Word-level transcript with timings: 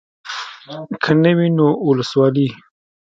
که 1.03 1.11
نه 1.23 1.31
وي 1.37 1.47
نو 1.57 1.67
اولسوالي. 1.83 2.47